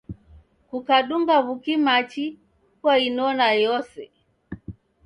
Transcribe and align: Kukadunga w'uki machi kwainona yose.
Kukadunga 0.69 1.35
w'uki 1.45 1.73
machi 1.85 2.25
kwainona 2.81 3.47
yose. 3.63 4.01